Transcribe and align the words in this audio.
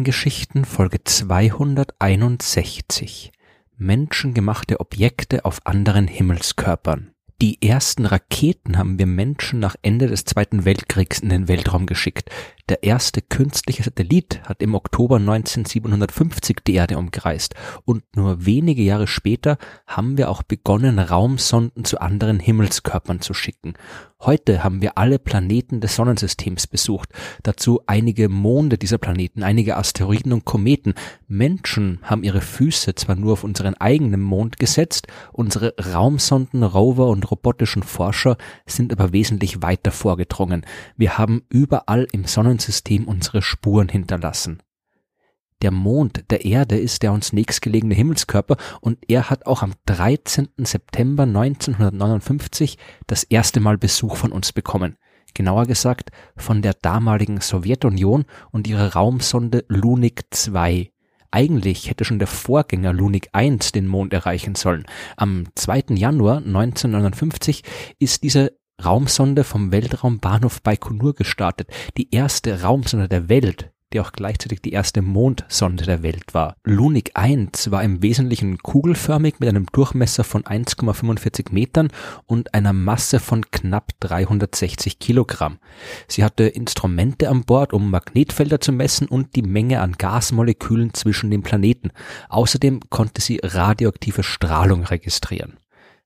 Sternengeschichten 0.00 0.64
Folge 0.64 1.04
261 1.04 3.32
Menschengemachte 3.76 4.80
Objekte 4.80 5.44
auf 5.44 5.66
anderen 5.66 6.08
Himmelskörpern. 6.08 7.10
Die 7.42 7.60
ersten 7.60 8.06
Raketen 8.06 8.78
haben 8.78 8.98
wir 8.98 9.04
Menschen 9.04 9.60
nach 9.60 9.76
Ende 9.82 10.06
des 10.06 10.24
Zweiten 10.24 10.64
Weltkriegs 10.64 11.18
in 11.18 11.28
den 11.28 11.48
Weltraum 11.48 11.84
geschickt. 11.84 12.30
Der 12.70 12.84
erste 12.84 13.20
künstliche 13.20 13.82
Satellit 13.82 14.42
hat 14.44 14.62
im 14.62 14.76
Oktober 14.76 15.16
1957 15.16 16.58
die 16.64 16.74
Erde 16.74 16.98
umkreist 16.98 17.56
und 17.84 18.04
nur 18.14 18.46
wenige 18.46 18.82
Jahre 18.82 19.08
später 19.08 19.58
haben 19.88 20.16
wir 20.16 20.30
auch 20.30 20.44
begonnen, 20.44 21.00
Raumsonden 21.00 21.84
zu 21.84 22.00
anderen 22.00 22.38
Himmelskörpern 22.38 23.20
zu 23.22 23.34
schicken. 23.34 23.74
Heute 24.20 24.62
haben 24.62 24.82
wir 24.82 24.98
alle 24.98 25.18
Planeten 25.18 25.80
des 25.80 25.96
Sonnensystems 25.96 26.66
besucht, 26.66 27.08
dazu 27.42 27.80
einige 27.86 28.28
Monde 28.28 28.76
dieser 28.76 28.98
Planeten, 28.98 29.42
einige 29.42 29.78
Asteroiden 29.78 30.34
und 30.34 30.44
Kometen. 30.44 30.92
Menschen 31.26 32.00
haben 32.02 32.22
ihre 32.22 32.42
Füße 32.42 32.94
zwar 32.94 33.16
nur 33.16 33.32
auf 33.32 33.44
unseren 33.44 33.74
eigenen 33.74 34.20
Mond 34.20 34.58
gesetzt, 34.58 35.06
unsere 35.32 35.74
Raumsonden, 35.78 36.62
Rover 36.62 37.08
und 37.08 37.30
robotischen 37.30 37.82
Forscher 37.82 38.36
sind 38.66 38.92
aber 38.92 39.14
wesentlich 39.14 39.62
weiter 39.62 39.90
vorgedrungen. 39.90 40.66
Wir 40.98 41.16
haben 41.16 41.42
überall 41.48 42.06
im 42.12 42.26
Sonnensystem 42.26 42.59
Sonnensystem 42.60 43.08
unsere 43.08 43.40
Spuren 43.40 43.88
hinterlassen. 43.88 44.62
Der 45.62 45.70
Mond 45.70 46.24
der 46.30 46.44
Erde 46.44 46.78
ist 46.78 47.02
der 47.02 47.12
uns 47.12 47.32
nächstgelegene 47.32 47.94
Himmelskörper 47.94 48.56
und 48.82 48.98
er 49.08 49.30
hat 49.30 49.46
auch 49.46 49.62
am 49.62 49.72
13. 49.86 50.48
September 50.58 51.22
1959 51.22 52.76
das 53.06 53.24
erste 53.24 53.60
Mal 53.60 53.78
Besuch 53.78 54.16
von 54.16 54.30
uns 54.32 54.52
bekommen. 54.52 54.96
Genauer 55.32 55.64
gesagt 55.66 56.10
von 56.36 56.60
der 56.60 56.74
damaligen 56.74 57.40
Sowjetunion 57.40 58.24
und 58.52 58.68
ihrer 58.68 58.92
Raumsonde 58.94 59.64
Lunik 59.68 60.24
2. 60.30 60.90
Eigentlich 61.30 61.88
hätte 61.88 62.04
schon 62.04 62.18
der 62.18 62.28
Vorgänger 62.28 62.92
Lunik 62.92 63.28
1 63.32 63.72
den 63.72 63.86
Mond 63.86 64.12
erreichen 64.12 64.54
sollen. 64.54 64.84
Am 65.16 65.44
2. 65.54 65.94
Januar 65.94 66.38
1959 66.38 67.62
ist 67.98 68.22
diese 68.22 68.59
Raumsonde 68.84 69.44
vom 69.44 69.72
Weltraumbahnhof 69.72 70.62
Baikonur 70.62 71.14
gestartet, 71.14 71.68
die 71.96 72.12
erste 72.14 72.62
Raumsonde 72.62 73.08
der 73.08 73.28
Welt, 73.28 73.70
die 73.92 74.00
auch 74.00 74.12
gleichzeitig 74.12 74.62
die 74.62 74.72
erste 74.72 75.02
Mondsonde 75.02 75.84
der 75.84 76.02
Welt 76.02 76.32
war. 76.32 76.56
Lunik 76.64 77.12
1 77.14 77.70
war 77.70 77.82
im 77.82 78.02
Wesentlichen 78.02 78.58
kugelförmig 78.58 79.40
mit 79.40 79.48
einem 79.48 79.66
Durchmesser 79.66 80.22
von 80.22 80.44
1,45 80.44 81.52
Metern 81.52 81.88
und 82.26 82.54
einer 82.54 82.72
Masse 82.72 83.18
von 83.18 83.50
knapp 83.50 83.92
360 84.00 84.98
Kilogramm. 84.98 85.58
Sie 86.06 86.22
hatte 86.22 86.44
Instrumente 86.44 87.28
an 87.28 87.44
Bord, 87.44 87.72
um 87.72 87.90
Magnetfelder 87.90 88.60
zu 88.60 88.72
messen 88.72 89.08
und 89.08 89.34
die 89.34 89.42
Menge 89.42 89.80
an 89.80 89.96
Gasmolekülen 89.98 90.94
zwischen 90.94 91.30
den 91.30 91.42
Planeten. 91.42 91.90
Außerdem 92.28 92.80
konnte 92.90 93.20
sie 93.20 93.40
radioaktive 93.42 94.22
Strahlung 94.22 94.84
registrieren. 94.84 95.58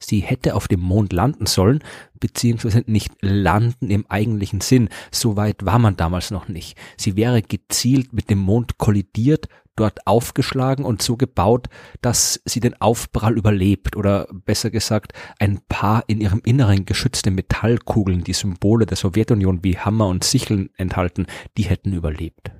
Sie 0.07 0.21
hätte 0.21 0.55
auf 0.55 0.69
dem 0.69 0.81
Mond 0.81 1.13
landen 1.13 1.47
sollen, 1.47 1.81
beziehungsweise 2.21 2.85
nicht 2.87 3.13
landen 3.21 3.91
im 3.91 4.07
eigentlichen 4.09 4.61
Sinn. 4.61 4.89
So 5.11 5.37
weit 5.37 5.65
war 5.65 5.79
man 5.79 5.97
damals 5.97 6.31
noch 6.31 6.49
nicht. 6.49 6.77
Sie 6.97 7.17
wäre 7.17 7.43
gezielt 7.43 8.13
mit 8.13 8.31
dem 8.31 8.39
Mond 8.39 8.79
kollidiert, 8.79 9.49
dort 9.77 10.07
aufgeschlagen 10.07 10.85
und 10.85 11.03
so 11.03 11.17
gebaut, 11.17 11.69
dass 12.01 12.41
sie 12.45 12.61
den 12.61 12.81
Aufprall 12.81 13.37
überlebt 13.37 13.97
oder 13.97 14.29
besser 14.33 14.71
gesagt 14.71 15.13
ein 15.39 15.61
paar 15.69 16.05
in 16.07 16.21
ihrem 16.21 16.41
Inneren 16.45 16.85
geschützte 16.85 17.31
Metallkugeln, 17.31 18.25
die 18.25 18.33
Symbole 18.33 18.87
der 18.87 18.97
Sowjetunion 18.97 19.65
wie 19.65 19.79
Hammer 19.79 20.07
und 20.07 20.25
Sicheln 20.25 20.71
enthalten, 20.77 21.27
die 21.57 21.65
hätten 21.65 21.93
überlebt. 21.93 22.53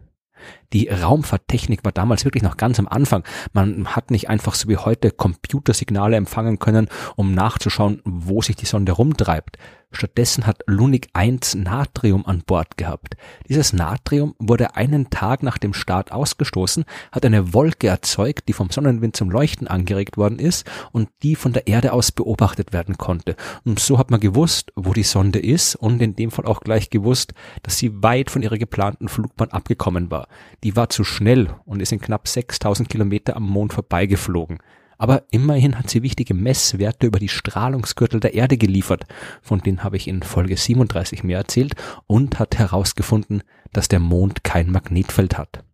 Die 0.73 0.89
Raumfahrttechnik 0.89 1.85
war 1.85 1.93
damals 1.93 2.25
wirklich 2.25 2.43
noch 2.43 2.57
ganz 2.57 2.79
am 2.79 2.89
Anfang. 2.89 3.25
Man 3.53 3.89
hat 3.95 4.11
nicht 4.11 4.29
einfach 4.29 4.55
so 4.55 4.69
wie 4.69 4.77
heute 4.77 5.11
Computersignale 5.11 6.17
empfangen 6.17 6.59
können, 6.59 6.89
um 7.17 7.35
nachzuschauen, 7.35 8.01
wo 8.05 8.43
sich 8.43 8.57
die 8.57 8.67
Sonde 8.67 8.93
rumtreibt. 8.93 9.59
Stattdessen 9.95 10.47
hat 10.47 10.63
Lunik 10.67 11.09
1 11.13 11.55
Natrium 11.55 12.27
an 12.27 12.43
Bord 12.45 12.77
gehabt. 12.77 13.17
Dieses 13.49 13.73
Natrium 13.73 14.35
wurde 14.39 14.77
einen 14.77 15.11
Tag 15.11 15.43
nach 15.43 15.59
dem 15.59 15.75
Start 15.75 16.13
ausgestoßen, 16.13 16.85
hat 17.13 17.25
eine 17.25 17.53
Wolke 17.53 17.89
erzeugt, 17.89 18.49
die 18.49 18.53
vom 18.53 18.71
Sonnenwind 18.71 19.17
zum 19.17 19.31
Leuchten 19.31 19.69
angeregt 19.69 20.17
worden 20.17 20.39
ist 20.39 20.71
und 20.93 21.09
die 21.23 21.37
von 21.37 21.53
der 21.53 21.67
Erde 21.67 21.93
aus 21.93 22.13
beobachtet 22.13 22.73
werden 22.73 22.99
konnte. 22.99 23.37
Und 23.65 23.79
so 23.79 23.99
hat 23.99 24.11
man 24.11 24.21
gewusst, 24.21 24.73
wo 24.77 24.93
die 24.93 25.03
Sonde 25.03 25.39
ist 25.39 25.75
und 25.77 26.01
in 26.03 26.17
dem 26.17 26.31
Fall 26.31 26.47
auch 26.47 26.61
gleich 26.61 26.91
gewusst, 26.91 27.35
dass 27.63 27.79
sie 27.79 28.03
weit 28.03 28.31
von 28.31 28.43
ihrer 28.43 28.59
geplanten 28.59 29.09
Flugbahn 29.09 29.51
abgekommen 29.51 30.11
war. 30.11 30.29
Die 30.63 30.77
war 30.77 30.89
zu 30.89 31.05
schnell 31.05 31.49
und 31.65 31.81
ist 31.81 31.93
in 31.93 32.01
knapp 32.01 32.29
6000 32.29 32.89
Kilometer 32.89 33.37
am 33.37 33.45
Mond 33.45 33.73
vorbeigeflogen 33.73 34.59
aber 34.99 35.25
immerhin 35.31 35.79
hat 35.79 35.91
sie 35.91 36.03
wichtige 36.03 36.35
Messwerte 36.35 37.07
über 37.07 37.19
die 37.19 37.29
Strahlungsgürtel 37.29 38.21
der 38.21 38.35
Erde 38.35 38.57
geliefert, 38.57 39.05
von 39.43 39.61
denen 39.61 39.85
habe 39.85 39.97
ich 39.97 40.09
in 40.09 40.23
Folge 40.23 40.57
37 40.57 41.25
mehr 41.25 41.39
erzählt, 41.39 41.75
und 42.07 42.39
hat 42.39 42.59
herausgefunden, 42.59 43.43
dass 43.73 43.89
der 43.89 44.01
Mond 44.01 44.45
kein 44.45 44.71
Magnetfeld 44.71 45.37
hat. 45.39 45.65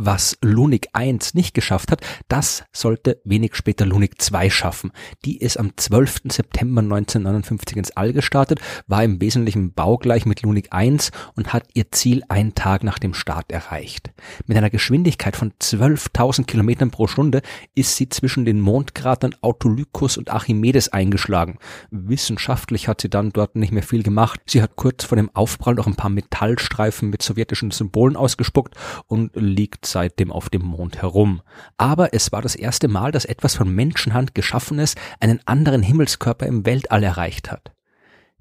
Was 0.00 0.38
Lunik 0.42 0.90
1 0.92 1.34
nicht 1.34 1.54
geschafft 1.54 1.90
hat, 1.90 2.02
das 2.28 2.62
sollte 2.72 3.20
wenig 3.24 3.56
später 3.56 3.84
Lunik 3.84 4.22
2 4.22 4.48
schaffen. 4.48 4.92
Die 5.24 5.38
ist 5.38 5.56
am 5.58 5.76
12. 5.76 6.20
September 6.28 6.82
1959 6.82 7.76
ins 7.76 7.90
All 7.90 8.12
gestartet, 8.12 8.60
war 8.86 9.02
im 9.02 9.20
Wesentlichen 9.20 9.72
baugleich 9.72 10.24
mit 10.24 10.42
Lunik 10.42 10.68
1 10.70 11.10
und 11.34 11.52
hat 11.52 11.64
ihr 11.74 11.90
Ziel 11.90 12.22
einen 12.28 12.54
Tag 12.54 12.84
nach 12.84 13.00
dem 13.00 13.12
Start 13.12 13.50
erreicht. 13.50 14.12
Mit 14.46 14.56
einer 14.56 14.70
Geschwindigkeit 14.70 15.34
von 15.34 15.50
12.000 15.60 16.44
Kilometern 16.44 16.92
pro 16.92 17.08
Stunde 17.08 17.42
ist 17.74 17.96
sie 17.96 18.08
zwischen 18.08 18.44
den 18.44 18.60
Mondkratern 18.60 19.34
Autolycus 19.40 20.16
und 20.16 20.30
Archimedes 20.30 20.92
eingeschlagen. 20.92 21.58
Wissenschaftlich 21.90 22.86
hat 22.86 23.00
sie 23.00 23.10
dann 23.10 23.30
dort 23.30 23.56
nicht 23.56 23.72
mehr 23.72 23.82
viel 23.82 24.04
gemacht. 24.04 24.40
Sie 24.46 24.62
hat 24.62 24.76
kurz 24.76 25.02
vor 25.02 25.16
dem 25.16 25.34
Aufprall 25.34 25.74
noch 25.74 25.88
ein 25.88 25.96
paar 25.96 26.08
Metallstreifen 26.08 27.10
mit 27.10 27.22
sowjetischen 27.22 27.72
Symbolen 27.72 28.14
ausgespuckt 28.14 28.76
und 29.08 29.32
liegt 29.34 29.87
seitdem 29.90 30.32
auf 30.32 30.48
dem 30.50 30.62
Mond 30.62 31.02
herum. 31.02 31.42
Aber 31.76 32.14
es 32.14 32.32
war 32.32 32.42
das 32.42 32.54
erste 32.54 32.88
Mal, 32.88 33.12
dass 33.12 33.24
etwas 33.24 33.54
von 33.54 33.74
Menschenhand 33.74 34.34
geschaffenes 34.34 34.94
einen 35.20 35.40
anderen 35.46 35.82
Himmelskörper 35.82 36.46
im 36.46 36.66
Weltall 36.66 37.02
erreicht 37.02 37.50
hat. 37.50 37.72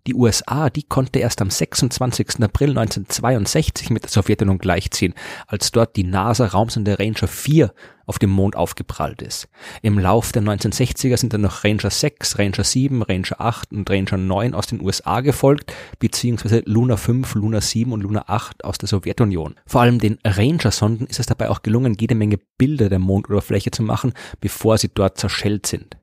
Die 0.07 0.16
USA, 0.16 0.69
die 0.69 0.84
konnte 0.84 1.19
erst 1.19 1.41
am 1.41 1.50
26. 1.50 2.41
April 2.41 2.69
1962 2.69 3.90
mit 3.90 4.03
der 4.03 4.09
Sowjetunion 4.09 4.57
gleichziehen, 4.57 5.13
als 5.47 5.72
dort 5.72 5.97
die 5.97 6.06
NASA-Raumsonde 6.06 6.97
Ranger 6.97 7.28
4 7.28 7.73
auf 8.06 8.18
dem 8.18 8.29
Mond 8.29 8.56
aufgeprallt 8.56 9.22
ist. 9.22 9.50
Im 9.81 10.00
Lauf 10.00 10.31
der 10.31 10.44
1960er 10.44 11.18
sind 11.18 11.34
dann 11.34 11.41
noch 11.41 11.66
Ranger 11.66 11.90
6, 11.90 12.40
Ranger 12.40 12.63
7, 12.63 13.01
Ranger 13.01 13.41
8 13.41 13.73
und 13.73 13.90
Ranger 13.90 14.16
9 14.16 14.53
aus 14.53 14.68
den 14.68 14.79
USA 14.79 15.19
gefolgt, 15.19 15.73
beziehungsweise 16.00 16.63
Luna 16.66 16.95
5, 16.95 17.35
Luna 17.35 17.59
7 17.59 17.91
und 17.91 18.00
Luna 18.00 18.24
8 18.28 18.63
aus 18.63 18.78
der 18.78 18.88
Sowjetunion. 18.88 19.56
Vor 19.66 19.81
allem 19.81 20.00
den 20.00 20.19
Ranger-Sonden 20.24 21.07
ist 21.07 21.19
es 21.19 21.25
dabei 21.25 21.50
auch 21.50 21.63
gelungen, 21.63 21.97
jede 22.00 22.16
Menge 22.16 22.39
Bilder 22.57 22.88
der 22.88 23.00
Mondoberfläche 23.00 23.72
zu 23.72 23.84
machen, 23.84 24.13
bevor 24.39 24.78
sie 24.78 24.89
dort 24.94 25.18
zerschellt 25.18 25.68
sind. 25.68 25.96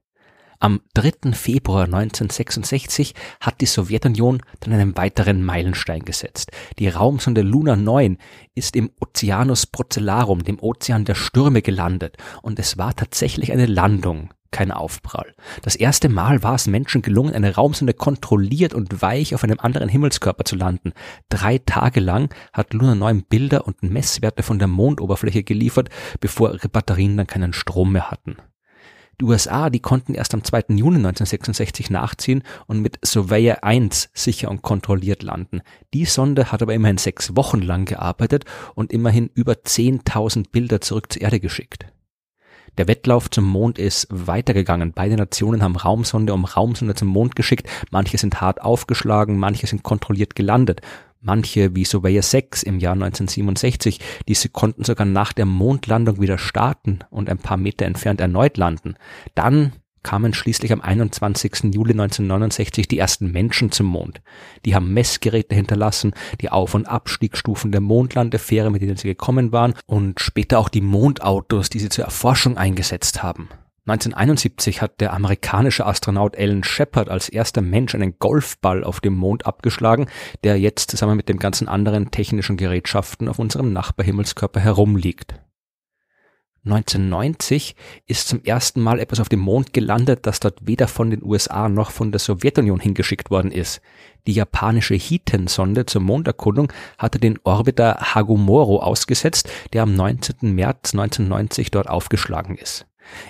Am 0.65 0.81
3. 0.95 1.33
Februar 1.33 1.85
1966 1.85 3.13
hat 3.39 3.61
die 3.61 3.67
Sowjetunion 3.67 4.41
dann 4.61 4.73
einen 4.73 4.97
weiteren 4.97 5.45
Meilenstein 5.45 6.07
gesetzt. 6.07 6.53
Die 6.79 6.89
Raumsonde 6.89 7.43
Luna 7.43 7.77
9 7.77 8.17
ist 8.55 8.75
im 8.75 8.91
Oceanus 8.99 9.67
Procellarum, 9.67 10.43
dem 10.43 10.59
Ozean 10.59 11.05
der 11.05 11.17
Stürme, 11.17 11.61
gelandet 11.61 12.17
und 12.41 12.59
es 12.59 12.79
war 12.79 12.97
tatsächlich 12.97 13.53
eine 13.53 13.67
Landung 13.67 14.31
kein 14.53 14.71
Aufprall. 14.71 15.35
Das 15.61 15.77
erste 15.77 16.09
Mal 16.09 16.43
war 16.43 16.55
es 16.55 16.67
Menschen 16.67 17.03
gelungen, 17.03 17.35
eine 17.35 17.56
Raumsonde 17.56 17.93
kontrolliert 17.93 18.73
und 18.73 19.03
weich 19.03 19.35
auf 19.35 19.44
einem 19.44 19.61
anderen 19.61 19.91
Himmelskörper 19.91 20.47
zu 20.47 20.56
landen. 20.56 20.94
Drei 21.29 21.59
Tage 21.59 22.00
lang 22.00 22.35
hat 22.55 22.73
Luna 22.73 22.94
9 22.94 23.25
Bilder 23.25 23.67
und 23.67 23.83
Messwerte 23.83 24.43
von 24.43 24.59
der 24.59 24.69
Mondoberfläche 24.69 25.44
geliefert, 25.44 25.91
bevor 26.21 26.55
ihre 26.55 26.71
Batterien 26.71 27.19
dann 27.19 27.27
keinen 27.27 27.53
Strom 27.53 27.93
mehr 27.93 28.11
hatten. 28.11 28.38
Die 29.20 29.25
USA, 29.25 29.70
die 29.70 29.81
konnten 29.81 30.14
erst 30.14 30.34
am 30.34 30.43
2. 30.43 30.64
Juni 30.70 30.96
1966 30.96 31.90
nachziehen 31.90 32.43
und 32.66 32.81
mit 32.81 32.99
Surveyor 33.05 33.62
1 33.62 34.11
sicher 34.12 34.50
und 34.50 34.62
kontrolliert 34.62 35.22
landen. 35.22 35.62
Die 35.93 36.05
Sonde 36.05 36.50
hat 36.50 36.62
aber 36.62 36.75
immerhin 36.75 36.99
sechs 36.99 37.37
Wochen 37.37 37.62
lang 37.62 37.84
gearbeitet 37.84 38.44
und 38.75 38.93
immerhin 38.93 39.31
über 39.34 39.52
10.000 39.52 40.50
Bilder 40.50 40.81
zurück 40.81 41.12
zur 41.12 41.22
Erde 41.22 41.40
geschickt. 41.40 41.87
Der 42.76 42.88
Wettlauf 42.88 43.31
zum 43.31 43.44
Mond 43.44 43.78
ist 43.78 44.08
weitergegangen. 44.11 44.93
Beide 44.93 45.14
Nationen 45.14 45.62
haben 45.62 45.76
Raumsonde 45.76 46.34
um 46.34 46.44
Raumsonde 46.44 46.96
zum 46.96 47.06
Mond 47.06 47.37
geschickt. 47.37 47.69
Manche 47.93 48.19
sind 48.19 48.40
hart 48.40 48.62
aufgeschlagen, 48.62 49.38
manche 49.38 49.69
sind 49.69 49.84
kontrolliert 49.84 50.34
gelandet. 50.34 50.81
Manche, 51.26 51.75
wie 51.75 51.87
Surveyor 51.87 52.23
6 52.23 52.65
im 52.65 52.79
Jahr 52.79 52.93
1967, 52.93 53.99
diese 54.29 54.50
konnten 54.50 54.85
sogar 54.85 55.06
nach 55.06 55.32
der 55.32 55.47
Mondlandung 55.47 56.21
wieder 56.21 56.37
starten 56.37 56.99
und 57.09 57.31
ein 57.31 57.38
paar 57.38 57.56
Meter 57.56 57.87
entfernt 57.87 58.21
erneut 58.21 58.59
landen. 58.59 58.97
Dann 59.35 59.73
kamen 60.03 60.35
schließlich 60.35 60.71
am 60.71 60.82
21. 60.82 61.73
Juli 61.75 61.93
1969 61.93 62.88
die 62.88 62.99
ersten 62.99 63.32
Menschen 63.32 63.73
zum 63.73 63.87
Mond. 63.87 64.21
Die 64.67 64.75
haben 64.75 64.93
Messgeräte 64.93 65.55
hinterlassen, 65.55 66.12
die 66.43 66.50
Auf- 66.50 66.75
und 66.75 66.87
Abstiegsstufen 66.87 67.73
der 67.73 67.81
Mondlandefähre, 67.81 68.71
mit 68.71 68.82
denen 68.82 68.99
sie 68.99 69.09
gekommen 69.09 69.50
waren, 69.50 69.73
und 69.87 70.21
später 70.21 70.59
auch 70.59 70.69
die 70.69 70.82
Mondautos, 70.82 71.71
die 71.71 71.79
sie 71.79 71.88
zur 71.88 72.05
Erforschung 72.05 72.59
eingesetzt 72.59 73.23
haben. 73.23 73.49
1971 73.87 74.81
hat 74.81 75.03
der 75.03 75.13
amerikanische 75.13 75.85
Astronaut 75.85 76.39
Alan 76.39 76.65
Shepard 76.65 77.11
als 77.11 77.29
erster 77.29 77.61
Mensch 77.61 77.95
einen 77.95 78.19
Golfball 78.19 78.83
auf 78.83 79.01
dem 79.01 79.15
Mond 79.15 79.45
abgeschlagen, 79.45 80.07
der 80.43 80.59
jetzt 80.59 80.91
zusammen 80.91 81.19
mit 81.19 81.29
den 81.29 81.39
ganzen 81.39 81.69
anderen 81.69 82.11
technischen 82.11 82.57
Gerätschaften 82.57 83.29
auf 83.29 83.39
unserem 83.39 83.75
Nachbarhimmelskörper 83.75 84.61
herumliegt. 84.61 85.35
1990 86.65 87.77
ist 88.07 88.27
zum 88.27 88.43
ersten 88.43 88.81
Mal 88.81 88.99
etwas 88.99 89.21
auf 89.21 89.29
dem 89.29 89.41
Mond 89.41 89.75
gelandet, 89.75 90.21
das 90.27 90.41
dort 90.41 90.67
weder 90.67 90.89
von 90.89 91.11
den 91.11 91.23
USA 91.23 91.69
noch 91.69 91.91
von 91.91 92.11
der 92.11 92.21
Sowjetunion 92.21 92.81
hingeschickt 92.81 93.31
worden 93.31 93.53
ist. 93.53 93.83
Die 94.27 94.33
japanische 94.33 94.95
Hiten-Sonde 94.95 95.85
zur 95.85 96.01
Monderkundung 96.01 96.73
hatte 96.97 97.19
den 97.19 97.39
Orbiter 97.45 98.15
Hagumoro 98.15 98.81
ausgesetzt, 98.81 99.51
der 99.75 99.83
am 99.83 99.95
19. 99.95 100.55
März 100.55 100.95
1990 100.95 101.71
dort 101.71 101.91
aufgeschlagen 101.91 102.57
ist. 102.57 102.87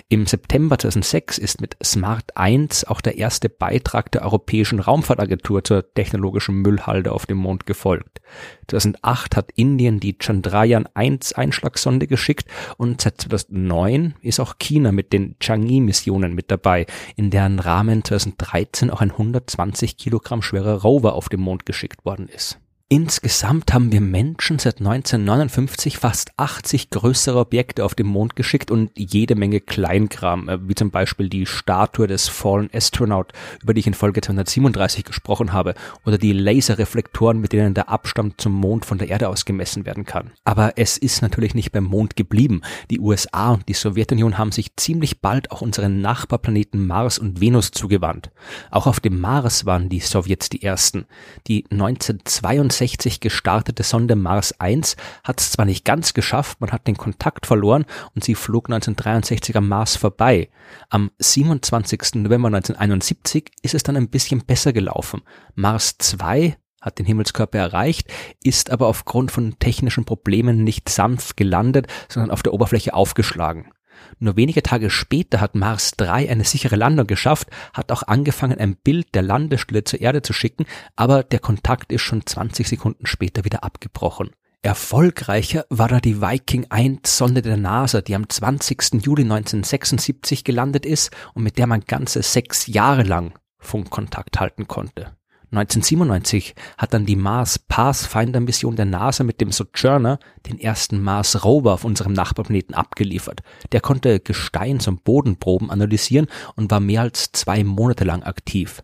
Im 0.09 0.25
September 0.25 0.77
2006 0.77 1.37
ist 1.37 1.61
mit 1.61 1.77
Smart 1.83 2.35
1 2.35 2.85
auch 2.85 3.01
der 3.01 3.17
erste 3.17 3.49
Beitrag 3.49 4.11
der 4.11 4.23
Europäischen 4.23 4.79
Raumfahrtagentur 4.79 5.63
zur 5.63 5.93
technologischen 5.93 6.61
Müllhalde 6.61 7.11
auf 7.11 7.25
dem 7.25 7.37
Mond 7.37 7.65
gefolgt. 7.65 8.21
2008 8.67 9.35
hat 9.35 9.51
Indien 9.55 9.99
die 9.99 10.17
Chandrayaan 10.17 10.87
1 10.93 11.33
Einschlagsonde 11.33 12.07
geschickt 12.07 12.47
und 12.77 13.01
seit 13.01 13.21
2009 13.21 14.15
ist 14.21 14.39
auch 14.39 14.57
China 14.57 14.91
mit 14.91 15.13
den 15.13 15.35
Chang'e-Missionen 15.39 16.33
mit 16.33 16.51
dabei, 16.51 16.85
in 17.15 17.29
deren 17.29 17.59
Rahmen 17.59 18.03
2013 18.03 18.89
auch 18.89 19.01
ein 19.01 19.11
120 19.11 19.97
Kilogramm 19.97 20.41
schwerer 20.41 20.81
Rover 20.81 21.13
auf 21.13 21.29
dem 21.29 21.41
Mond 21.41 21.65
geschickt 21.65 22.05
worden 22.05 22.27
ist. 22.27 22.59
Insgesamt 22.97 23.73
haben 23.73 23.91
wir 23.91 23.99
Menschen 23.99 24.57
seit 24.57 24.77
1959 24.77 25.97
fast 25.97 26.31
80 26.37 26.91
größere 26.91 27.39
Objekte 27.39 27.83
auf 27.83 27.93
den 27.93 28.07
Mond 28.07 28.37
geschickt 28.37 28.71
und 28.71 28.89
jede 28.95 29.35
Menge 29.35 29.59
Kleinkram, 29.59 30.47
äh, 30.47 30.69
wie 30.69 30.75
zum 30.75 30.91
Beispiel 30.91 31.27
die 31.27 31.45
Statue 31.45 32.07
des 32.07 32.29
Fallen 32.29 32.69
Astronaut, 32.73 33.33
über 33.61 33.73
die 33.73 33.81
ich 33.81 33.87
in 33.87 33.95
Folge 33.95 34.21
237 34.21 35.03
gesprochen 35.03 35.51
habe, 35.51 35.75
oder 36.05 36.17
die 36.17 36.31
Laserreflektoren, 36.31 37.41
mit 37.41 37.51
denen 37.51 37.73
der 37.73 37.89
Abstand 37.89 38.39
zum 38.39 38.53
Mond 38.53 38.85
von 38.85 38.97
der 38.97 39.09
Erde 39.09 39.27
aus 39.27 39.43
gemessen 39.43 39.85
werden 39.85 40.05
kann. 40.05 40.31
Aber 40.45 40.77
es 40.77 40.97
ist 40.97 41.21
natürlich 41.21 41.53
nicht 41.53 41.73
beim 41.73 41.83
Mond 41.83 42.15
geblieben. 42.15 42.61
Die 42.89 43.01
USA 43.01 43.51
und 43.51 43.67
die 43.67 43.73
Sowjetunion 43.73 44.37
haben 44.37 44.53
sich 44.53 44.73
ziemlich 44.77 45.19
bald 45.19 45.51
auch 45.51 45.59
unseren 45.59 45.99
Nachbarplaneten 45.99 46.87
Mars 46.87 47.19
und 47.19 47.41
Venus 47.41 47.71
zugewandt. 47.71 48.31
Auch 48.71 48.87
auf 48.87 49.01
dem 49.01 49.19
Mars 49.19 49.65
waren 49.65 49.89
die 49.89 49.99
Sowjets 49.99 50.47
die 50.47 50.63
ersten. 50.63 51.07
Die 51.47 51.65
1962 51.69 52.84
1960 52.85 53.19
gestartete 53.19 53.83
Sonde 53.83 54.15
Mars 54.15 54.59
1 54.59 54.95
hat 55.23 55.41
es 55.41 55.51
zwar 55.51 55.65
nicht 55.65 55.85
ganz 55.85 56.13
geschafft, 56.13 56.61
man 56.61 56.71
hat 56.71 56.87
den 56.87 56.97
Kontakt 56.97 57.45
verloren 57.45 57.85
und 58.13 58.23
sie 58.23 58.35
flog 58.35 58.67
1963 58.67 59.55
am 59.57 59.67
Mars 59.67 59.95
vorbei. 59.95 60.49
Am 60.89 61.09
27. 61.17 62.15
November 62.15 62.47
1971 62.47 63.51
ist 63.63 63.73
es 63.73 63.83
dann 63.83 63.97
ein 63.97 64.09
bisschen 64.09 64.45
besser 64.45 64.71
gelaufen. 64.71 65.23
Mars 65.55 65.97
2 65.97 66.57
hat 66.79 66.99
den 66.99 67.07
Himmelskörper 67.07 67.57
erreicht, 67.57 68.13
ist 68.43 68.69
aber 68.69 68.87
aufgrund 68.87 69.31
von 69.31 69.57
technischen 69.57 70.05
Problemen 70.05 70.63
nicht 70.63 70.87
sanft 70.89 71.35
gelandet, 71.37 71.87
sondern 72.07 72.29
auf 72.29 72.43
der 72.43 72.53
Oberfläche 72.53 72.93
aufgeschlagen. 72.93 73.71
Nur 74.19 74.35
wenige 74.35 74.63
Tage 74.63 74.89
später 74.89 75.41
hat 75.41 75.55
Mars 75.55 75.91
3 75.97 76.29
eine 76.29 76.43
sichere 76.43 76.75
Landung 76.75 77.07
geschafft, 77.07 77.49
hat 77.73 77.91
auch 77.91 78.03
angefangen, 78.03 78.59
ein 78.59 78.75
Bild 78.75 79.13
der 79.15 79.21
Landestelle 79.21 79.83
zur 79.83 80.01
Erde 80.01 80.21
zu 80.21 80.33
schicken, 80.33 80.65
aber 80.95 81.23
der 81.23 81.39
Kontakt 81.39 81.91
ist 81.91 82.01
schon 82.01 82.25
20 82.25 82.67
Sekunden 82.67 83.05
später 83.05 83.45
wieder 83.45 83.63
abgebrochen. 83.63 84.31
Erfolgreicher 84.61 85.65
war 85.69 85.89
da 85.89 85.99
die 85.99 86.21
Viking 86.21 86.65
1 86.69 87.17
Sonde 87.17 87.43
der 87.43 87.55
NASA, 87.55 88.01
die 88.01 88.15
am 88.15 88.27
20. 88.27 89.05
Juli 89.05 89.21
1976 89.21 90.43
gelandet 90.43 90.87
ist 90.87 91.11
und 91.35 91.43
mit 91.43 91.59
der 91.59 91.67
man 91.67 91.81
ganze 91.81 92.23
sechs 92.23 92.65
Jahre 92.65 93.03
lang 93.03 93.37
Funkkontakt 93.59 94.39
halten 94.39 94.67
konnte. 94.67 95.15
1997 95.57 96.53
hat 96.77 96.93
dann 96.93 97.05
die 97.05 97.15
Mars 97.15 97.59
Pathfinder 97.59 98.39
Mission 98.39 98.75
der 98.75 98.85
NASA 98.85 99.23
mit 99.23 99.39
dem 99.39 99.51
Sojourner 99.51 100.19
den 100.47 100.59
ersten 100.59 101.01
Mars 101.01 101.43
Rover 101.43 101.73
auf 101.73 101.85
unserem 101.85 102.13
Nachbarplaneten 102.13 102.75
abgeliefert. 102.75 103.41
Der 103.71 103.81
konnte 103.81 104.19
Gesteins- 104.19 104.87
und 104.87 105.03
Bodenproben 105.03 105.71
analysieren 105.71 106.27
und 106.55 106.71
war 106.71 106.79
mehr 106.79 107.01
als 107.01 107.31
zwei 107.31 107.63
Monate 107.63 108.03
lang 108.03 108.23
aktiv. 108.23 108.83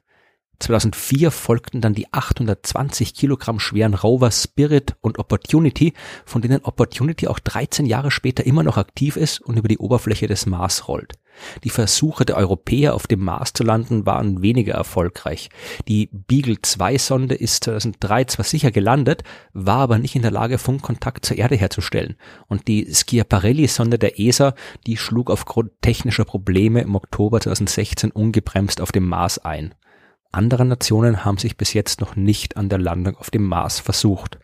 2004 0.62 1.32
folgten 1.32 1.82
dann 1.82 1.94
die 1.94 2.12
820 2.14 3.14
Kilogramm 3.14 3.60
schweren 3.60 3.94
Rover 3.94 4.32
Spirit 4.32 4.96
und 5.02 5.20
Opportunity, 5.20 5.94
von 6.26 6.42
denen 6.42 6.64
Opportunity 6.64 7.28
auch 7.28 7.40
13 7.40 7.86
Jahre 7.86 8.12
später 8.12 8.46
immer 8.46 8.64
noch 8.64 8.78
aktiv 8.78 9.16
ist 9.18 9.42
und 9.42 9.58
über 9.58 9.68
die 9.68 9.80
Oberfläche 9.80 10.28
des 10.28 10.46
Mars 10.46 10.88
rollt. 10.88 11.14
Die 11.64 11.70
Versuche 11.70 12.26
der 12.26 12.38
Europäer 12.38 12.94
auf 12.94 13.08
dem 13.08 13.22
Mars 13.22 13.54
zu 13.54 13.64
landen 13.64 14.06
waren 14.06 14.42
weniger 14.42 14.74
erfolgreich. 14.74 15.50
Die 15.88 16.10
Beagle 16.12 16.62
2 16.62 16.98
Sonde 16.98 17.36
ist 17.36 17.64
2003 17.64 18.26
zwar 18.26 18.46
sicher 18.46 18.72
gelandet, 18.72 19.24
war 19.54 19.78
aber 19.78 19.98
nicht 19.98 20.16
in 20.16 20.22
der 20.22 20.32
Lage, 20.32 20.58
Funkkontakt 20.58 21.26
zur 21.26 21.38
Erde 21.38 21.56
herzustellen. 21.56 22.16
Und 22.48 22.68
die 22.68 22.94
Schiaparelli 22.94 23.68
Sonde 23.68 23.98
der 23.98 24.20
ESA, 24.20 24.54
die 24.86 24.98
schlug 24.98 25.32
aufgrund 25.32 25.72
technischer 25.82 26.26
Probleme 26.26 26.82
im 26.82 26.96
Oktober 26.96 27.40
2016 27.40 28.12
ungebremst 28.12 28.82
auf 28.82 28.92
dem 28.92 29.08
Mars 29.08 29.40
ein. 29.40 29.74
Andere 30.32 30.66
Nationen 30.66 31.26
haben 31.26 31.38
sich 31.38 31.58
bis 31.58 31.74
jetzt 31.74 32.00
noch 32.00 32.16
nicht 32.16 32.58
an 32.58 32.70
der 32.70 32.80
Landung 32.80 33.18
auf 33.18 33.32
dem 33.32 33.44
Mars 33.44 33.80
versucht. 33.80 34.40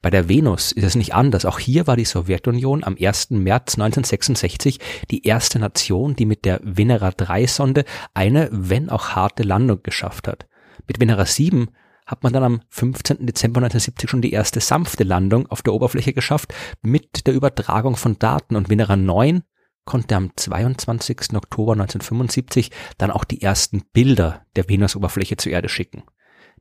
Bei 0.00 0.10
der 0.10 0.28
Venus 0.28 0.72
ist 0.72 0.84
es 0.84 0.94
nicht 0.96 1.14
anders. 1.14 1.44
Auch 1.44 1.60
hier 1.60 1.86
war 1.86 1.96
die 1.96 2.04
Sowjetunion 2.04 2.82
am 2.82 2.96
1. 3.00 3.30
März 3.30 3.74
1966 3.74 4.78
die 5.10 5.24
erste 5.24 5.60
Nation, 5.60 6.16
die 6.16 6.26
mit 6.26 6.44
der 6.44 6.60
Venera 6.62 7.12
3 7.12 7.46
Sonde 7.46 7.84
eine, 8.12 8.48
wenn 8.50 8.90
auch 8.90 9.10
harte 9.10 9.44
Landung 9.44 9.82
geschafft 9.82 10.26
hat. 10.26 10.46
Mit 10.88 11.00
Venera 11.00 11.24
7 11.24 11.68
hat 12.04 12.24
man 12.24 12.32
dann 12.32 12.42
am 12.42 12.60
15. 12.68 13.26
Dezember 13.26 13.58
1970 13.58 14.10
schon 14.10 14.22
die 14.22 14.32
erste 14.32 14.60
sanfte 14.60 15.04
Landung 15.04 15.46
auf 15.46 15.62
der 15.62 15.72
Oberfläche 15.72 16.12
geschafft 16.12 16.52
mit 16.82 17.26
der 17.28 17.34
Übertragung 17.34 17.94
von 17.94 18.18
Daten 18.18 18.56
und 18.56 18.68
Venera 18.68 18.96
9 18.96 19.44
konnte 19.84 20.16
am 20.16 20.30
22. 20.36 21.34
Oktober 21.34 21.72
1975 21.72 22.70
dann 22.98 23.10
auch 23.10 23.24
die 23.24 23.42
ersten 23.42 23.82
Bilder 23.92 24.44
der 24.56 24.68
Venusoberfläche 24.68 25.36
zur 25.36 25.52
Erde 25.52 25.68
schicken. 25.68 26.04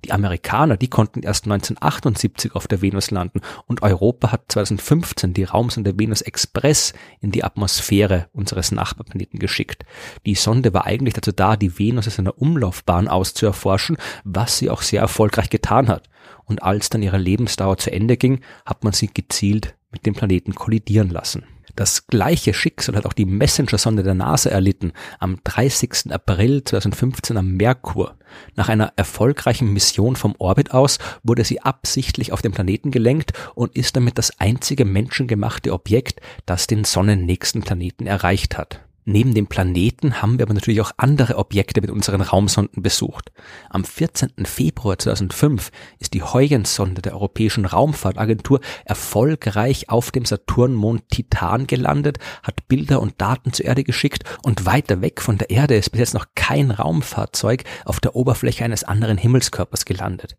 Die 0.04 0.12
Amerikaner, 0.12 0.78
die 0.78 0.90
konnten 0.90 1.22
erst 1.22 1.46
1978 1.46 2.56
auf 2.56 2.68
der 2.68 2.82
Venus 2.82 3.12
landen 3.12 3.42
und 3.68 3.84
Europa 3.84 4.32
hat 4.32 4.52
2015 4.52 5.34
die 5.34 5.44
Raumsonde 5.44 5.98
Venus 6.00 6.22
Express 6.22 6.94
in 7.20 7.32
die 7.32 7.44
Atmosphäre 7.44 8.28
unseres 8.34 8.72
Nachbarplaneten 8.72 9.40
geschickt. 9.40 9.86
Die 10.26 10.34
Sonde 10.34 10.74
war 10.74 10.86
eigentlich 10.86 11.14
dazu 11.14 11.32
da, 11.32 11.56
die 11.56 11.78
Venus 11.78 12.08
aus 12.08 12.18
einer 12.18 12.42
Umlaufbahn 12.42 13.08
auszuerforschen, 13.08 13.98
was 14.24 14.58
sie 14.58 14.72
auch 14.72 14.82
sehr 14.82 15.02
erfolgreich 15.02 15.52
getan 15.52 15.88
hat. 15.88 16.10
Und 16.46 16.64
als 16.64 16.90
dann 16.90 17.04
ihre 17.04 17.20
Lebensdauer 17.20 17.78
zu 17.78 17.92
Ende 17.92 18.18
ging, 18.18 18.42
hat 18.66 18.84
man 18.84 18.94
sie 18.94 19.08
gezielt 19.08 19.76
mit 19.92 20.06
dem 20.08 20.16
Planeten 20.16 20.56
kollidieren 20.56 21.10
lassen. 21.10 21.44
Das 21.82 22.06
gleiche 22.06 22.54
Schicksal 22.54 22.96
hat 22.96 23.08
auch 23.08 23.14
die 23.14 23.26
Messenger-Sonde 23.26 24.04
der 24.04 24.14
NASA 24.14 24.52
erlitten 24.52 24.94
am 25.18 25.38
30. 25.44 26.12
April 26.12 26.64
2015 26.64 27.36
am 27.38 27.54
Merkur. 27.54 28.18
Nach 28.56 28.70
einer 28.70 28.94
erfolgreichen 28.98 29.74
Mission 29.74 30.16
vom 30.16 30.36
Orbit 30.38 30.76
aus 30.76 31.00
wurde 31.24 31.44
sie 31.44 31.62
absichtlich 31.62 32.34
auf 32.34 32.44
den 32.44 32.52
Planeten 32.52 32.92
gelenkt 32.92 33.34
und 33.56 33.76
ist 33.76 33.96
damit 33.96 34.20
das 34.20 34.40
einzige 34.40 34.86
menschengemachte 34.86 35.74
Objekt, 35.74 36.22
das 36.46 36.68
den 36.68 36.84
sonnennächsten 36.84 37.64
Planeten 37.64 38.06
erreicht 38.06 38.60
hat. 38.60 38.82
Neben 39.04 39.34
dem 39.34 39.48
Planeten 39.48 40.22
haben 40.22 40.38
wir 40.38 40.46
aber 40.46 40.54
natürlich 40.54 40.82
auch 40.82 40.92
andere 40.98 41.38
Objekte 41.38 41.82
mit 41.82 41.90
unseren 41.90 42.22
Raumsonden 42.22 42.84
besucht. 42.84 43.32
Am 43.70 43.84
14. 43.84 44.46
Februar 44.46 45.00
2005 45.00 45.72
ist 45.98 46.14
die 46.14 46.22
Huygens-Sonde 46.22 47.02
der 47.02 47.14
Europäischen 47.14 47.66
Raumfahrtagentur 47.66 48.60
erfolgreich 48.86 49.90
auf 49.90 50.12
dem 50.12 50.26
Saturnmond 50.26 51.10
Titan 51.10 51.66
gelandet, 51.66 52.20
hat 52.44 52.68
Bilder 52.68 53.02
und 53.02 53.20
Daten 53.20 53.54
zur 53.54 53.66
Erde 53.66 53.84
geschickt 53.84 54.24
und 54.44 54.68
weiter 54.68 55.02
weg 55.02 55.22
von 55.22 55.40
der 55.40 55.50
Erde 55.50 55.76
ist 55.76 55.90
bis 55.90 56.00
jetzt 56.00 56.14
noch 56.14 56.28
kein 56.36 56.70
Raumfahrzeug 56.70 57.64
auf 57.86 58.00
der 58.00 58.16
Oberfläche 58.16 58.64
eines 58.64 58.84
anderen 58.84 59.18
Himmelskörpers 59.18 59.86
gelandet. 59.86 60.38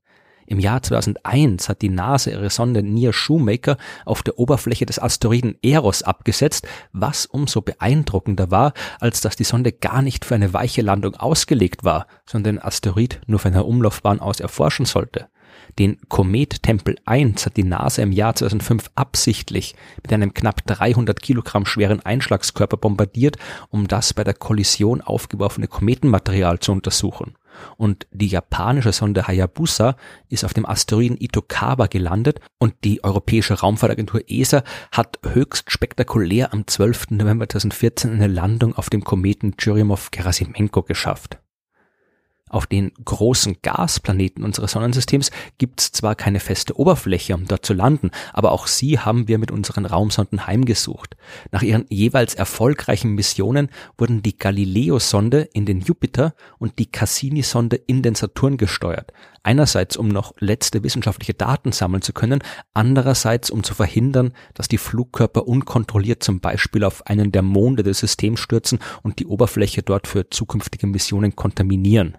Im 0.53 0.61
Jahr 0.61 0.83
2001 0.83 1.71
hat 1.71 1.81
die 1.81 1.89
NASA 1.89 2.31
ihre 2.31 2.51
Sonde 2.51 2.83
Near 2.83 3.15
Shoemaker 3.15 3.79
auf 4.05 4.23
der 4.23 4.39
Oberfläche 4.39 4.85
des 4.85 4.99
Asteroiden 4.99 5.57
Eros 5.63 6.03
abgesetzt, 6.03 6.69
was 6.93 7.25
umso 7.25 7.63
beeindruckender 7.63 8.51
war, 8.51 8.75
als 9.01 9.23
dass 9.23 9.35
die 9.35 9.45
Sonde 9.45 9.73
gar 9.73 10.03
nicht 10.03 10.27
für 10.27 10.35
eine 10.35 10.53
weiche 10.53 10.83
Landung 10.83 11.17
ausgelegt 11.17 11.85
war, 11.85 12.07
sondern 12.27 12.57
den 12.57 12.63
Asteroid 12.63 13.23
nur 13.27 13.39
von 13.39 13.55
einer 13.55 13.65
Umlaufbahn 13.65 14.21
aus 14.21 14.41
erforschen 14.41 14.85
sollte. 14.85 15.29
Den 15.79 15.97
Komet 16.11 16.63
Tempel 16.63 16.97
1 17.07 17.47
hat 17.47 17.57
die 17.57 17.65
NASA 17.65 18.03
im 18.03 18.13
Jahr 18.13 18.35
2005 18.35 18.91
absichtlich 18.95 19.75
mit 20.03 20.13
einem 20.13 20.35
knapp 20.35 20.67
300 20.67 21.23
Kilogramm 21.23 21.65
schweren 21.65 22.05
Einschlagskörper 22.05 22.77
bombardiert, 22.77 23.39
um 23.71 23.89
das 23.89 24.13
bei 24.13 24.23
der 24.23 24.35
Kollision 24.35 25.01
aufgeworfene 25.01 25.67
Kometenmaterial 25.67 26.59
zu 26.59 26.73
untersuchen. 26.73 27.37
Und 27.77 28.07
die 28.11 28.29
japanische 28.29 28.93
Sonde 28.93 29.27
Hayabusa 29.27 29.97
ist 30.29 30.45
auf 30.45 30.55
dem 30.55 30.67
Asteroiden 30.67 31.21
Itokawa 31.21 31.87
gelandet 31.87 32.41
und 32.59 32.75
die 32.85 33.05
Europäische 33.05 33.61
Raumfahrtagentur 33.61 34.23
ESA 34.29 34.63
hat 34.91 35.19
höchst 35.27 35.71
spektakulär 35.71 36.53
am 36.53 36.67
12. 36.67 37.11
November 37.11 37.49
2014 37.49 38.13
eine 38.13 38.29
Landung 38.29 38.75
auf 38.75 38.91
dem 38.91 39.05
Kometen 39.05 39.57
Churyumov-Gerasimenko 39.57 40.83
geschafft. 40.83 41.42
Auf 42.53 42.67
den 42.67 42.93
großen 43.03 43.57
Gasplaneten 43.63 44.45
unseres 44.45 44.73
Sonnensystems 44.73 45.31
gibt 45.57 45.81
es 45.81 45.91
zwar 45.91 46.15
keine 46.15 46.39
feste 46.39 46.79
Oberfläche, 46.79 47.35
um 47.35 47.47
dort 47.47 47.65
zu 47.65 47.73
landen, 47.73 48.11
aber 48.35 48.53
auch 48.53 48.67
sie 48.67 48.99
haben 48.99 49.27
wir 49.27 49.39
mit 49.39 49.51
unseren 49.51 49.87
Raumsonden 49.87 50.47
heimgesucht. 50.47 51.17
Nach 51.51 51.63
ihren 51.63 51.87
jeweils 51.89 52.35
erfolgreichen 52.35 53.13
Missionen 53.13 53.71
wurden 53.97 54.23
die 54.23 54.37
Galileo-Sonde 54.37 55.49
in 55.55 55.65
den 55.65 55.81
Jupiter 55.81 56.35
und 56.59 56.79
die 56.79 56.93
Cassini-Sonde 56.93 57.77
in 57.77 58.03
den 58.03 58.15
Saturn 58.15 58.59
gesteuert. 58.59 59.15
Einerseits, 59.43 59.97
um 59.97 60.09
noch 60.09 60.35
letzte 60.39 60.85
wissenschaftliche 60.85 61.33
Daten 61.33 61.73
sammeln 61.73 62.03
zu 62.03 62.13
können, 62.13 62.43
andererseits, 62.75 63.51
um 63.51 63.65
zu 63.65 63.73
verhindern, 63.73 64.35
dass 64.53 64.69
die 64.69 64.77
Flugkörper 64.77 65.49
unkontrolliert 65.49 66.23
zum 66.23 66.41
Beispiel 66.41 66.85
auf 66.85 67.07
einen 67.07 67.33
der 67.33 67.43
Monde 67.43 67.83
des 67.83 68.01
Systems 68.01 68.41
stürzen 68.41 68.79
und 69.03 69.21
die 69.21 69.27
Oberfläche 69.27 69.83
dort 69.83 70.07
für 70.07 70.29
zukünftige 70.29 70.87
Missionen 70.87 71.35
kontaminieren. 71.35 72.19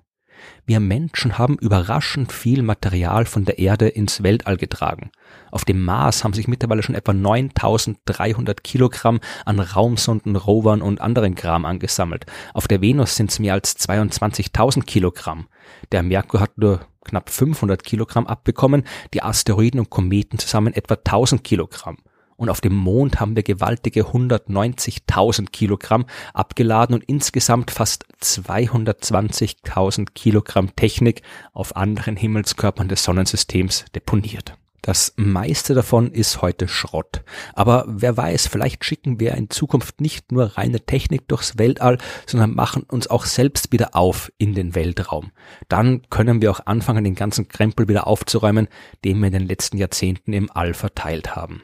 Wir 0.66 0.80
Menschen 0.80 1.38
haben 1.38 1.58
überraschend 1.58 2.32
viel 2.32 2.64
Material 2.64 3.26
von 3.26 3.46
der 3.46 3.60
Erde 3.60 3.88
ins 3.88 4.24
Weltall 4.24 4.58
getragen. 4.58 5.12
Auf 5.52 5.66
dem 5.66 5.84
Mars 5.84 6.24
haben 6.24 6.34
sich 6.34 6.48
mittlerweile 6.48 6.84
schon 6.84 6.96
etwa 6.96 7.14
9300 7.14 8.64
Kilogramm 8.64 9.20
an 9.46 9.60
Raumsonden, 9.60 10.36
Rovern 10.36 10.82
und 10.82 11.02
anderen 11.02 11.36
Kram 11.36 11.66
angesammelt. 11.66 12.26
Auf 12.54 12.68
der 12.68 12.82
Venus 12.82 13.16
sind 13.16 13.32
es 13.32 13.40
mehr 13.40 13.54
als 13.54 13.78
22.000 13.78 14.84
Kilogramm. 14.84 15.48
Der 15.92 16.04
Merkur 16.04 16.40
hat 16.40 16.58
nur 16.58 16.86
knapp 17.04 17.30
500 17.30 17.84
Kilogramm 17.84 18.28
abbekommen, 18.28 18.84
die 19.14 19.22
Asteroiden 19.22 19.80
und 19.80 19.90
Kometen 19.90 20.40
zusammen 20.40 20.74
etwa 20.74 20.96
1000 20.96 21.44
Kilogramm 21.44 21.98
und 22.36 22.50
auf 22.50 22.62
dem 22.62 22.76
Mond 22.76 23.20
haben 23.20 23.36
wir 23.36 23.44
gewaltige 23.44 24.08
190.000 24.08 25.52
Kilogramm 25.52 26.06
abgeladen 26.34 26.96
und 26.96 27.04
insgesamt 27.04 27.72
fast 27.72 28.06
220.000 28.22 30.08
Kilogramm 30.14 30.76
Technik 30.76 31.22
auf 31.54 31.76
anderen 31.76 32.16
Himmelskörpern 32.16 32.88
des 32.88 33.04
Sonnensystems 33.04 33.86
deponiert. 33.96 34.58
Das 34.84 35.14
meiste 35.16 35.74
davon 35.74 36.12
ist 36.12 36.42
heute 36.42 36.68
Schrott. 36.68 37.24
Aber 37.54 37.86
wer 37.88 38.18
weiß, 38.18 38.48
vielleicht 38.48 38.84
schicken 38.84 39.18
wir 39.18 39.34
in 39.36 39.50
Zukunft 39.50 40.02
nicht 40.02 40.34
nur 40.34 40.58
reine 40.58 40.82
Technik 40.82 41.26
durchs 41.30 41.58
Weltall, 41.58 42.00
sondern 42.26 42.54
machen 42.54 42.84
uns 42.84 43.08
auch 43.08 43.24
selbst 43.24 43.72
wieder 43.72 43.96
auf 43.96 44.30
in 44.38 44.54
den 44.54 44.76
Weltraum. 44.76 45.32
Dann 45.70 46.02
können 46.10 46.42
wir 46.42 46.52
auch 46.52 46.66
anfangen, 46.66 47.06
den 47.06 47.16
ganzen 47.16 47.48
Krempel 47.48 47.88
wieder 47.88 48.08
aufzuräumen, 48.08 48.68
den 49.06 49.20
wir 49.20 49.28
in 49.28 49.34
den 49.34 49.48
letzten 49.48 49.78
Jahrzehnten 49.78 50.34
im 50.34 50.52
All 50.52 50.74
verteilt 50.74 51.34
haben. 51.34 51.62